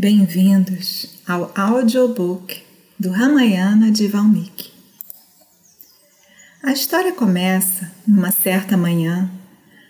[0.00, 2.62] Bem-vindos ao audiobook
[2.96, 4.70] do Ramayana de Valmiki.
[6.62, 9.28] A história começa numa certa manhã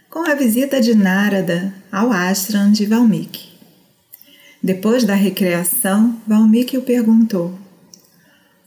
[0.09, 3.51] com a visita de Narada ao ashram de Valmiki.
[4.63, 7.59] Depois da recreação, Valmiki o perguntou: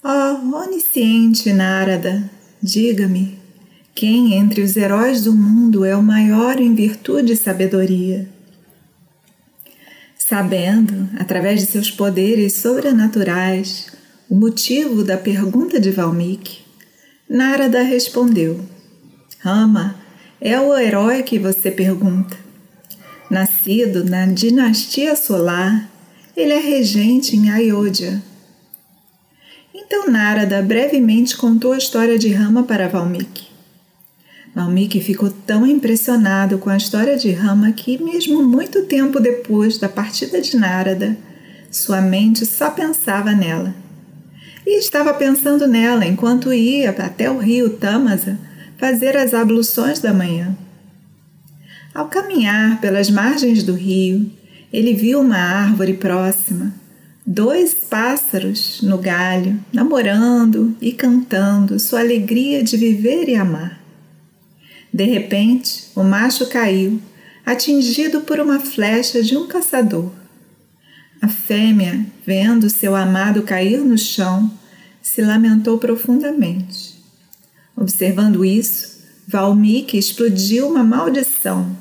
[0.04, 2.30] oh, onisciente Narada,
[2.62, 3.40] diga-me,
[3.96, 8.30] quem entre os heróis do mundo é o maior em virtude e sabedoria?
[10.32, 13.88] Sabendo, através de seus poderes sobrenaturais,
[14.30, 16.60] o motivo da pergunta de Valmiki,
[17.30, 18.62] Narada respondeu:
[19.40, 19.94] Rama
[20.40, 22.38] é o herói que você pergunta.
[23.30, 25.92] Nascido na dinastia solar,
[26.38, 28.24] ele é regente em Ayodhya.
[29.76, 33.51] Então Narada brevemente contou a história de Rama para Valmiki.
[34.54, 39.88] Valmiki ficou tão impressionado com a história de Rama que, mesmo muito tempo depois da
[39.88, 41.18] partida de Narada,
[41.70, 43.74] sua mente só pensava nela.
[44.66, 48.38] E estava pensando nela enquanto ia até o rio Tamasa
[48.78, 50.56] fazer as abluções da manhã.
[51.94, 54.30] Ao caminhar pelas margens do rio,
[54.72, 56.74] ele viu uma árvore próxima,
[57.26, 63.81] dois pássaros no galho, namorando e cantando sua alegria de viver e amar.
[64.94, 67.02] De repente, o macho caiu,
[67.46, 70.12] atingido por uma flecha de um caçador.
[71.22, 74.52] A fêmea, vendo seu amado cair no chão,
[75.02, 77.02] se lamentou profundamente.
[77.76, 81.76] Observando isso, Valmiki explodiu uma maldição.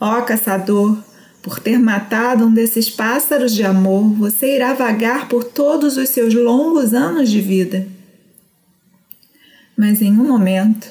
[0.00, 0.98] Ó caçador,
[1.42, 6.32] por ter matado um desses pássaros de amor, você irá vagar por todos os seus
[6.32, 7.86] longos anos de vida.
[9.76, 10.88] Mas em um momento,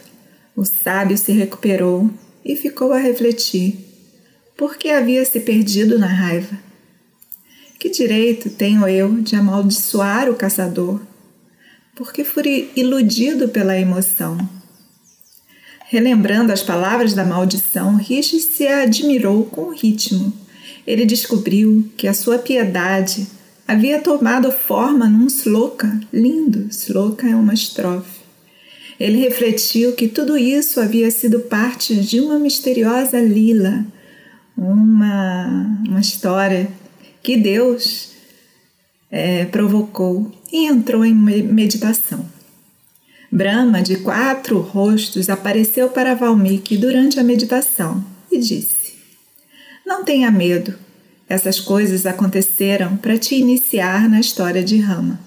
[0.56, 2.10] o sábio se recuperou
[2.46, 3.78] e ficou a refletir.
[4.56, 6.58] Por que havia se perdido na raiva?
[7.80, 11.02] Que direito tenho eu de amaldiçoar o caçador?
[11.96, 14.38] Porque fui iludido pela emoção.
[15.88, 20.34] Relembrando as palavras da maldição, Rishi se admirou com o ritmo.
[20.86, 23.28] Ele descobriu que a sua piedade
[23.68, 26.68] havia tomado forma num sloka lindo.
[26.70, 28.13] Sloka é uma estrofe
[29.00, 33.86] ele refletiu que tudo isso havia sido parte de uma misteriosa lila,
[34.58, 36.70] uma, uma história
[37.22, 38.12] que Deus
[39.10, 42.26] é, provocou e entrou em meditação.
[43.32, 48.94] Brahma, de quatro rostos, apareceu para Valmiki durante a meditação e disse:
[49.84, 50.76] Não tenha medo,
[51.28, 55.20] essas coisas aconteceram para te iniciar na história de Rama.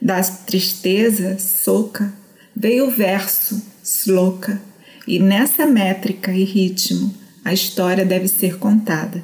[0.00, 2.12] Da tristeza, soca,
[2.54, 4.60] veio o verso, sloka,
[5.06, 7.12] e nessa métrica e ritmo
[7.44, 9.22] a história deve ser contada.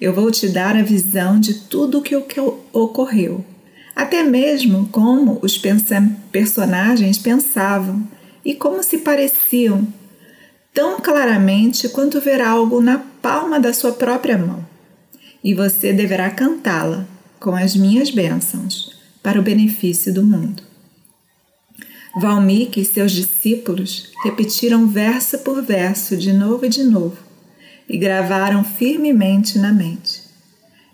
[0.00, 2.14] Eu vou te dar a visão de tudo o que
[2.72, 3.44] ocorreu,
[3.94, 5.60] até mesmo como os
[6.32, 8.06] personagens pensavam
[8.44, 9.86] e como se pareciam,
[10.72, 14.64] tão claramente quanto ver algo na palma da sua própria mão.
[15.42, 17.06] E você deverá cantá-la
[17.38, 20.69] com as minhas bênçãos para o benefício do mundo.
[22.16, 27.16] Valmiki e seus discípulos repetiram verso por verso de novo e de novo
[27.88, 30.22] e gravaram firmemente na mente.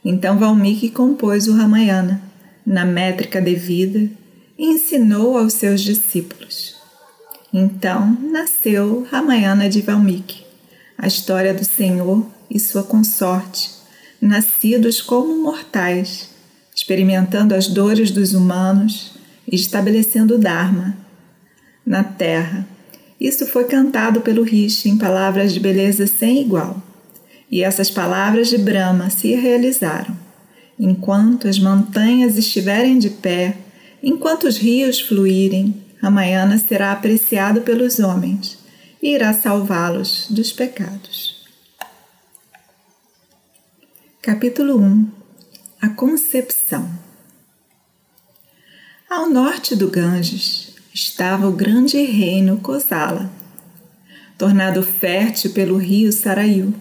[0.05, 2.23] Então Valmiki compôs o Ramayana
[2.67, 4.11] na métrica devida
[4.59, 6.77] e ensinou aos seus discípulos.
[7.53, 10.45] Então nasceu Ramayana de Valmiki,
[10.99, 13.71] a história do Senhor e sua consorte,
[14.21, 16.29] nascidos como mortais,
[16.75, 19.13] experimentando as dores dos humanos
[19.51, 21.06] e estabelecendo o Dharma
[21.87, 22.67] na terra.
[23.21, 26.83] Isso foi cantado pelo Rishi em palavras de beleza sem igual.
[27.51, 30.17] E essas palavras de Brahma se realizaram.
[30.79, 33.57] Enquanto as montanhas estiverem de pé,
[34.03, 38.59] enquanto os rios fluírem, Ramayana será apreciado pelos homens
[39.03, 41.47] e irá salvá-los dos pecados.
[44.21, 45.11] Capítulo 1
[45.81, 46.91] A Concepção
[49.09, 50.66] Ao norte do Ganges,
[50.97, 53.31] estava o grande reino Kosala,
[54.39, 56.73] tornado fértil pelo rio Sarayu.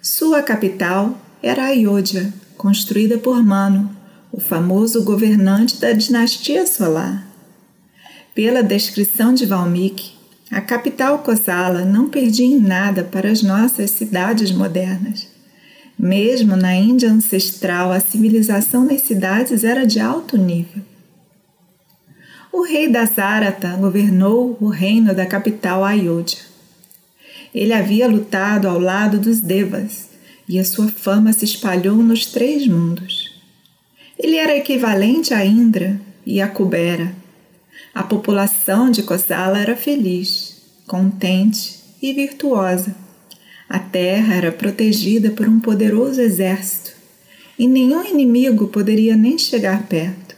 [0.00, 3.94] Sua capital era Ayodhya, construída por Manu,
[4.32, 7.26] o famoso governante da dinastia solar.
[8.34, 10.14] Pela descrição de Valmiki,
[10.50, 15.28] a capital Kosala não perdia em nada para as nossas cidades modernas.
[15.98, 20.91] Mesmo na Índia ancestral, a civilização das cidades era de alto nível.
[22.52, 26.38] O rei da Zarata governou o reino da capital Ayodhya.
[27.54, 30.10] Ele havia lutado ao lado dos Devas
[30.46, 33.40] e a sua fama se espalhou nos três mundos.
[34.18, 37.14] Ele era equivalente a Indra e a Kubera.
[37.94, 42.94] A população de Kosala era feliz, contente e virtuosa.
[43.66, 46.92] A terra era protegida por um poderoso exército
[47.58, 50.31] e nenhum inimigo poderia nem chegar perto.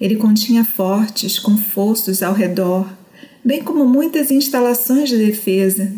[0.00, 2.90] Ele continha fortes com fossos ao redor,
[3.44, 5.92] bem como muitas instalações de defesa.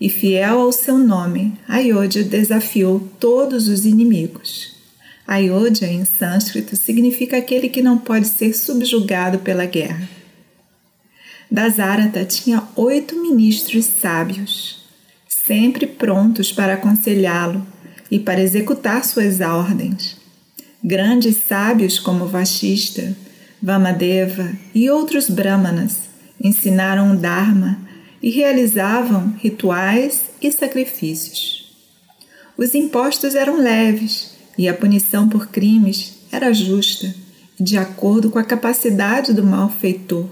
[0.00, 4.74] E fiel ao seu nome, Ayodhya desafiou todos os inimigos.
[5.26, 10.08] Ayodhya, em sânscrito, significa aquele que não pode ser subjugado pela guerra.
[11.50, 14.84] Dasarata tinha oito ministros sábios,
[15.28, 17.66] sempre prontos para aconselhá-lo
[18.10, 20.19] e para executar suas ordens.
[20.82, 23.14] Grandes sábios como Vashista,
[23.62, 26.08] Vamadeva e outros brahmanas
[26.42, 27.78] ensinaram o Dharma
[28.22, 31.74] e realizavam rituais e sacrifícios.
[32.56, 37.14] Os impostos eram leves e a punição por crimes era justa
[37.60, 40.26] de acordo com a capacidade do malfeitor.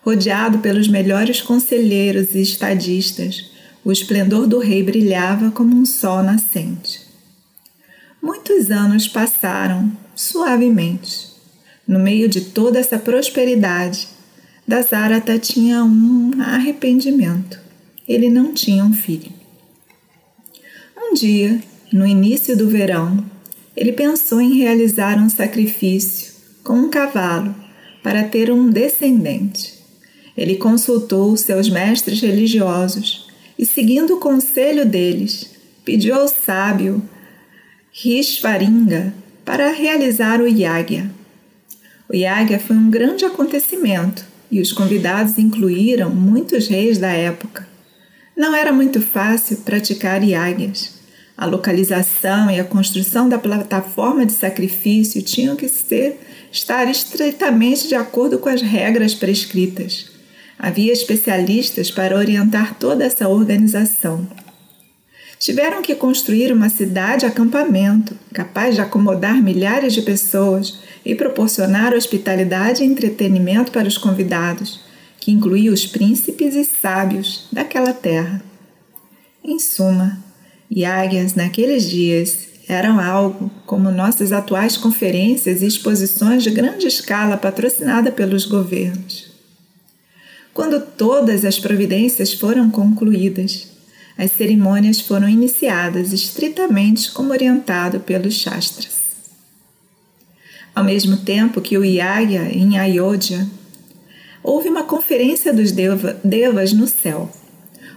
[0.00, 3.50] Rodeado pelos melhores conselheiros e estadistas,
[3.84, 7.03] o esplendor do rei brilhava como um sol nascente.
[8.24, 11.28] Muitos anos passaram suavemente.
[11.86, 14.08] No meio de toda essa prosperidade,
[14.66, 17.60] Dasarata tinha um arrependimento.
[18.08, 19.30] Ele não tinha um filho.
[20.96, 21.60] Um dia,
[21.92, 23.22] no início do verão,
[23.76, 26.32] ele pensou em realizar um sacrifício
[26.64, 27.54] com um cavalo
[28.02, 29.74] para ter um descendente.
[30.34, 33.28] Ele consultou seus mestres religiosos
[33.58, 35.50] e, seguindo o conselho deles,
[35.84, 37.06] pediu ao sábio
[37.96, 39.14] Rishvaringa
[39.44, 41.08] para realizar o Yagya.
[42.08, 47.68] O Yagya foi um grande acontecimento e os convidados incluíram muitos reis da época.
[48.36, 50.94] Não era muito fácil praticar Yagyas.
[51.38, 56.18] A localização e a construção da plataforma de sacrifício tinham que ser,
[56.50, 60.10] estar estreitamente de acordo com as regras prescritas.
[60.58, 64.26] Havia especialistas para orientar toda essa organização.
[65.38, 72.86] Tiveram que construir uma cidade-acampamento capaz de acomodar milhares de pessoas e proporcionar hospitalidade e
[72.86, 74.80] entretenimento para os convidados,
[75.20, 78.42] que incluía os príncipes e sábios daquela terra.
[79.42, 80.22] Em suma,
[80.70, 88.10] Yagyas naqueles dias eram algo como nossas atuais conferências e exposições de grande escala patrocinada
[88.10, 89.30] pelos governos.
[90.54, 93.73] Quando todas as providências foram concluídas,
[94.16, 99.02] as cerimônias foram iniciadas estritamente como orientado pelos Shastras.
[100.74, 103.46] Ao mesmo tempo que o Yagya em Ayodhya,
[104.42, 107.30] houve uma conferência dos deva, devas no céu.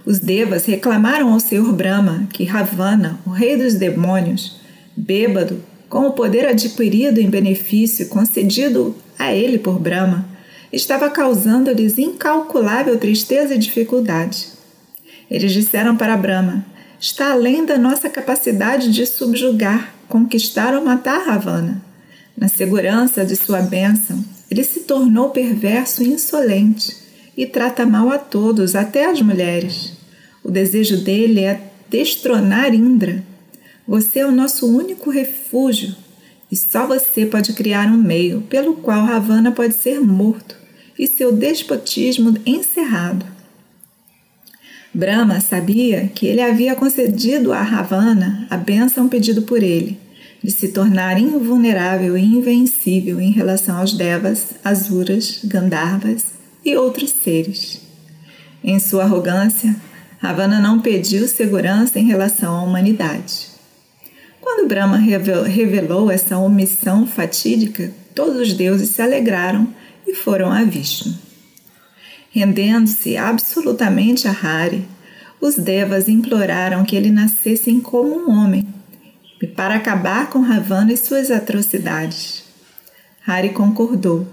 [0.05, 4.57] Os devas reclamaram ao Senhor Brahma que Ravana, o rei dos demônios,
[4.95, 10.27] bêbado, com o poder adquirido em benefício concedido a ele por Brahma,
[10.71, 14.56] estava causando-lhes incalculável tristeza e dificuldade.
[15.29, 16.65] Eles disseram para Brahma:
[16.99, 21.81] está além da nossa capacidade de subjugar, conquistar ou matar Ravana.
[22.35, 26.95] Na segurança de sua bênção, ele se tornou perverso e insolente
[27.35, 29.93] e trata mal a todos, até as mulheres.
[30.43, 33.23] O desejo dele é destronar Indra.
[33.87, 35.95] Você é o nosso único refúgio
[36.51, 40.55] e só você pode criar um meio pelo qual Ravana pode ser morto
[40.97, 43.36] e seu despotismo encerrado.
[44.97, 49.99] Brahma sabia que ele havia concedido a Ravana a bênção pedida por ele,
[50.43, 56.25] de se tornar invulnerável e invencível em relação aos Devas, Asuras, Gandharvas
[56.65, 57.79] e outros seres.
[58.63, 59.75] Em sua arrogância,
[60.17, 63.49] Ravana não pediu segurança em relação à humanidade.
[64.41, 69.67] Quando Brahma revelou essa omissão fatídica, todos os deuses se alegraram
[70.07, 71.26] e foram a Vishnu.
[72.37, 74.87] Rendendo-se absolutamente a Hari,
[75.41, 78.63] os devas imploraram que ele nascesse como um homem
[79.55, 82.43] para acabar com Ravana e suas atrocidades.
[83.25, 84.27] Hari concordou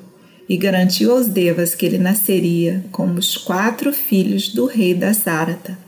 [0.47, 5.79] e garantiu aos devas que ele nasceria como os quatro filhos do rei da Sarata,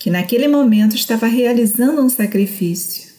[0.00, 3.12] que naquele momento estava realizando um sacrifício.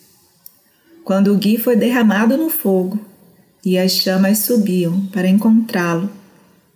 [1.06, 3.00] Quando o gui foi derramado no fogo,
[3.64, 6.23] e as chamas subiam para encontrá-lo.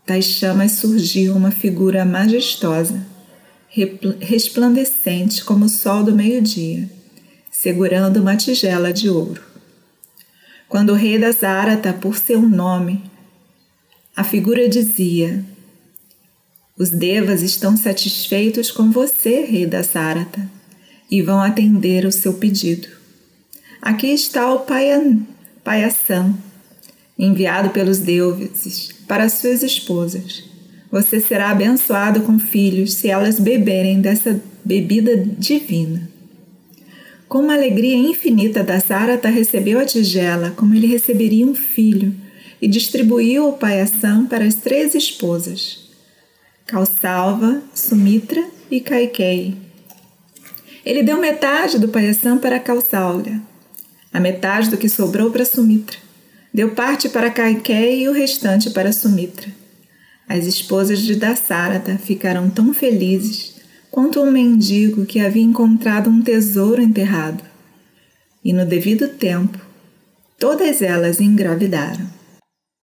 [0.08, 3.06] Das chamas surgiu uma figura majestosa,
[4.22, 6.90] resplandecente como o sol do meio-dia,
[7.52, 9.44] segurando uma tigela de ouro.
[10.70, 13.04] Quando o rei da Zárata, por seu nome,
[14.16, 15.44] a figura dizia:
[16.78, 20.50] Os devas estão satisfeitos com você, rei da Zárata.
[21.12, 22.88] e vão atender o seu pedido.
[23.82, 24.66] Aqui está o
[25.64, 26.34] Paiaçã,
[27.18, 30.44] enviado pelos deuses para suas esposas.
[30.92, 36.10] Você será abençoado com filhos se elas beberem dessa bebida divina.
[37.28, 42.16] Com uma alegria infinita, Dasarata recebeu a tigela como ele receberia um filho
[42.62, 45.90] e distribuiu o paiação para as três esposas,
[46.66, 49.56] Kausalva, Sumitra e Kaikei.
[50.86, 53.42] Ele deu metade do paiação para Kausalya,
[54.14, 56.07] a metade do que sobrou para Sumitra.
[56.54, 59.50] Deu parte para Kaikei e o restante para Sumitra.
[60.28, 63.56] As esposas de Dasarata ficaram tão felizes
[63.90, 67.44] quanto um mendigo que havia encontrado um tesouro enterrado.
[68.44, 69.58] E no devido tempo,
[70.38, 72.17] todas elas engravidaram.